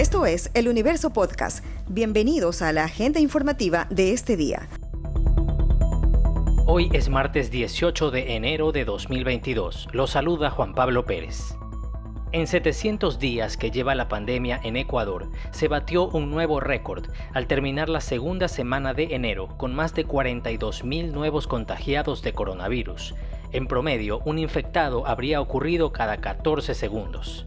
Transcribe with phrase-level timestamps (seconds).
[0.00, 1.62] Esto es El Universo Podcast.
[1.86, 4.66] Bienvenidos a la agenda informativa de este día.
[6.64, 9.88] Hoy es martes 18 de enero de 2022.
[9.92, 11.54] Lo saluda Juan Pablo Pérez.
[12.32, 17.04] En 700 días que lleva la pandemia en Ecuador, se batió un nuevo récord
[17.34, 23.14] al terminar la segunda semana de enero con más de 42.000 nuevos contagiados de coronavirus.
[23.52, 27.44] En promedio, un infectado habría ocurrido cada 14 segundos.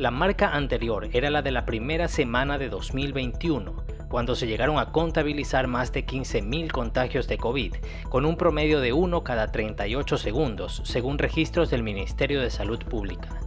[0.00, 4.92] La marca anterior era la de la primera semana de 2021, cuando se llegaron a
[4.92, 7.74] contabilizar más de 15.000 contagios de COVID,
[8.08, 13.42] con un promedio de 1 cada 38 segundos, según registros del Ministerio de Salud Pública.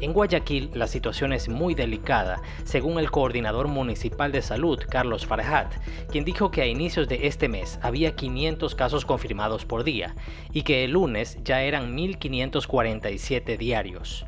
[0.00, 5.72] En Guayaquil la situación es muy delicada, según el coordinador municipal de salud, Carlos Farhat,
[6.10, 10.16] quien dijo que a inicios de este mes había 500 casos confirmados por día
[10.52, 14.26] y que el lunes ya eran 1.547 diarios.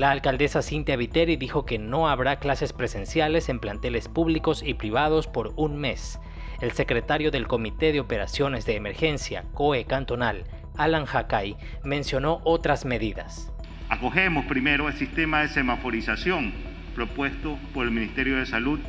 [0.00, 5.26] La alcaldesa Cintia Viteri dijo que no habrá clases presenciales en planteles públicos y privados
[5.26, 6.18] por un mes.
[6.62, 10.44] El secretario del Comité de Operaciones de Emergencia, COE Cantonal,
[10.78, 13.52] Alan Hakai, mencionó otras medidas.
[13.90, 16.54] Acogemos primero el sistema de semaforización
[16.94, 18.80] propuesto por el Ministerio de Salud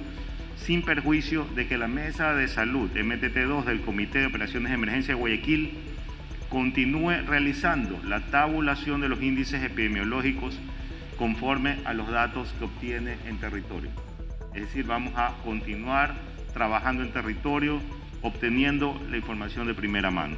[0.55, 5.13] sin perjuicio de que la Mesa de Salud MTT2 del Comité de Operaciones de Emergencia
[5.13, 5.77] de Guayaquil
[6.47, 10.57] continúe realizando la tabulación de los índices epidemiológicos
[11.21, 13.91] conforme a los datos que obtiene en territorio.
[14.55, 16.15] Es decir, vamos a continuar
[16.51, 17.79] trabajando en territorio,
[18.23, 20.35] obteniendo la información de primera mano.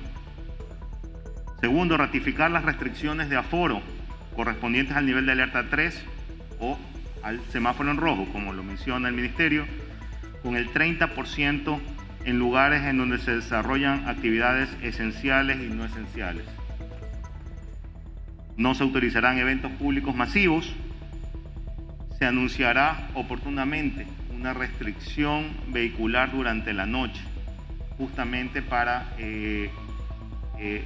[1.61, 3.81] Segundo, ratificar las restricciones de aforo
[4.35, 6.03] correspondientes al nivel de alerta 3
[6.59, 6.77] o
[7.23, 9.65] al semáforo en rojo, como lo menciona el Ministerio,
[10.41, 11.79] con el 30%
[12.25, 16.43] en lugares en donde se desarrollan actividades esenciales y no esenciales.
[18.57, 20.73] No se autorizarán eventos públicos masivos.
[22.19, 27.21] Se anunciará oportunamente una restricción vehicular durante la noche,
[27.97, 29.69] justamente para eh,
[30.59, 30.83] eh,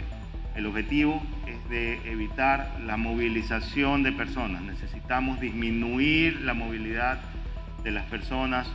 [0.55, 4.61] el objetivo es de evitar la movilización de personas.
[4.63, 7.19] Necesitamos disminuir la movilidad
[7.83, 8.67] de las personas,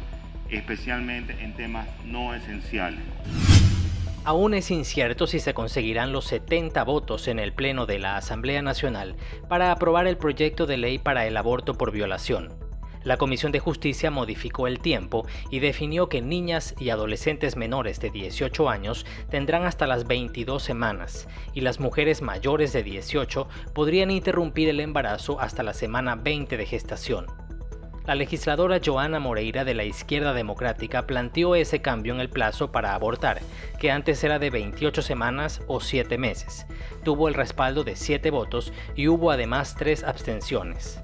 [0.48, 3.00] especialmente en temas no esenciales.
[4.24, 8.62] Aún es incierto si se conseguirán los 70 votos en el Pleno de la Asamblea
[8.62, 9.16] Nacional
[9.48, 12.50] para aprobar el proyecto de ley para el aborto por violación.
[13.02, 18.10] La Comisión de Justicia modificó el tiempo y definió que niñas y adolescentes menores de
[18.10, 24.68] 18 años tendrán hasta las 22 semanas y las mujeres mayores de 18 podrían interrumpir
[24.68, 27.41] el embarazo hasta la semana 20 de gestación.
[28.04, 32.94] La legisladora Joana Moreira de la Izquierda Democrática planteó ese cambio en el plazo para
[32.94, 33.38] abortar,
[33.78, 36.66] que antes era de 28 semanas o 7 meses.
[37.04, 41.00] Tuvo el respaldo de 7 votos y hubo además 3 abstenciones.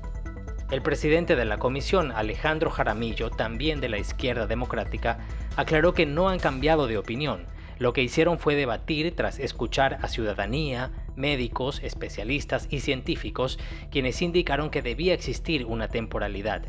[0.72, 5.20] El presidente de la comisión, Alejandro Jaramillo, también de la Izquierda Democrática,
[5.56, 7.46] aclaró que no han cambiado de opinión.
[7.78, 13.56] Lo que hicieron fue debatir tras escuchar a ciudadanía, médicos, especialistas y científicos,
[13.92, 16.62] quienes indicaron que debía existir una temporalidad.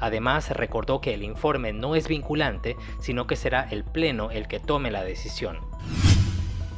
[0.00, 4.58] Además, recordó que el informe no es vinculante, sino que será el Pleno el que
[4.58, 5.58] tome la decisión.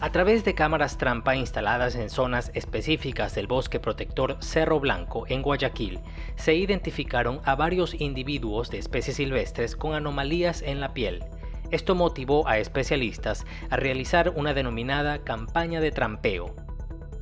[0.02, 5.42] A través de cámaras trampa instaladas en zonas específicas del bosque protector Cerro Blanco en
[5.42, 6.00] Guayaquil,
[6.34, 11.24] se identificaron a varios individuos de especies silvestres con anomalías en la piel.
[11.70, 16.56] Esto motivó a especialistas a realizar una denominada campaña de trampeo,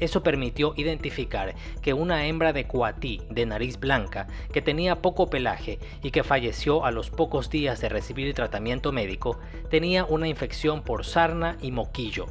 [0.01, 5.79] eso permitió identificar que una hembra de cuatí de nariz blanca, que tenía poco pelaje
[6.03, 9.39] y que falleció a los pocos días de recibir tratamiento médico,
[9.69, 12.27] tenía una infección por sarna y moquillo.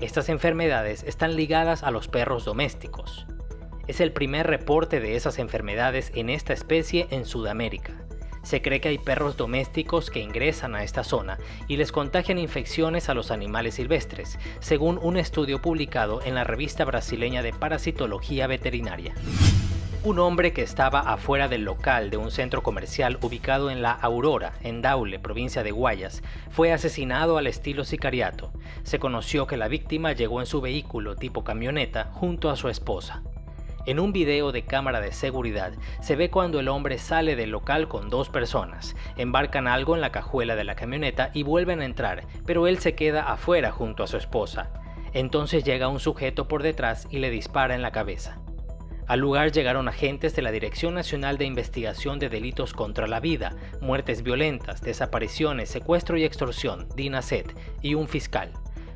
[0.00, 3.26] Estas enfermedades están ligadas a los perros domésticos.
[3.88, 7.94] Es el primer reporte de esas enfermedades en esta especie en Sudamérica.
[8.42, 13.08] Se cree que hay perros domésticos que ingresan a esta zona y les contagian infecciones
[13.08, 19.14] a los animales silvestres, según un estudio publicado en la revista brasileña de parasitología veterinaria.
[20.04, 24.52] Un hombre que estaba afuera del local de un centro comercial ubicado en La Aurora,
[24.62, 28.52] en Daule, provincia de Guayas, fue asesinado al estilo sicariato.
[28.84, 33.22] Se conoció que la víctima llegó en su vehículo tipo camioneta junto a su esposa.
[33.88, 37.88] En un video de cámara de seguridad se ve cuando el hombre sale del local
[37.88, 42.26] con dos personas, embarcan algo en la cajuela de la camioneta y vuelven a entrar,
[42.44, 44.68] pero él se queda afuera junto a su esposa.
[45.14, 48.36] Entonces llega un sujeto por detrás y le dispara en la cabeza.
[49.06, 53.56] Al lugar llegaron agentes de la Dirección Nacional de Investigación de Delitos contra la Vida,
[53.80, 58.52] Muertes Violentas, Desapariciones, Secuestro y Extorsión, DINASET, y un fiscal.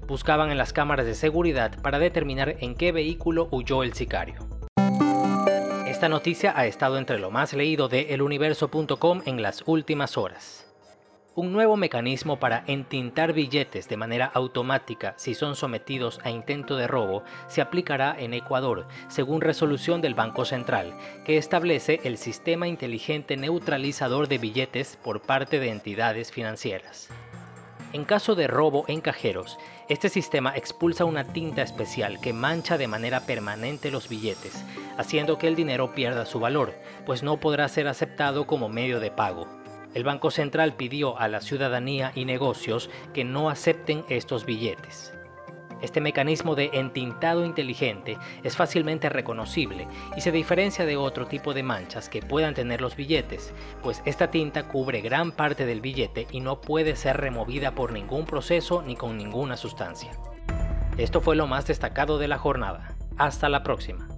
[0.07, 4.62] Buscaban en las cámaras de seguridad para determinar en qué vehículo huyó el sicario.
[6.03, 10.67] Esta noticia ha estado entre lo más leído de eluniverso.com en las últimas horas.
[11.37, 16.89] Un nuevo mecanismo para entintar billetes de manera automática si son sometidos a intento de
[16.89, 20.93] robo se aplicará en Ecuador, según resolución del Banco Central,
[21.25, 27.11] que establece el sistema inteligente neutralizador de billetes por parte de entidades financieras.
[27.93, 29.59] En caso de robo en cajeros,
[29.89, 34.65] este sistema expulsa una tinta especial que mancha de manera permanente los billetes,
[34.97, 36.75] haciendo que el dinero pierda su valor,
[37.05, 39.47] pues no podrá ser aceptado como medio de pago.
[39.93, 45.13] El Banco Central pidió a la ciudadanía y negocios que no acepten estos billetes.
[45.83, 51.63] Este mecanismo de entintado inteligente es fácilmente reconocible y se diferencia de otro tipo de
[51.63, 53.53] manchas que puedan tener los billetes,
[53.83, 58.25] pues esta tinta cubre gran parte del billete y no puede ser removida por ningún
[58.25, 60.13] proceso ni con ninguna sustancia.
[60.99, 62.95] Esto fue lo más destacado de la jornada.
[63.19, 64.12] Hasta la próxima.